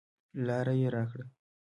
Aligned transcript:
لاره 0.45 0.73
یې 0.79 0.87
راکړه. 0.95 1.25